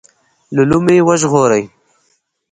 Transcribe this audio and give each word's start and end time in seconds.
له 0.55 0.63
لومې 0.69 0.97
وژغوري. 1.07 1.63